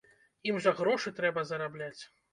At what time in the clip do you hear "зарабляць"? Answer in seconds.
1.51-1.99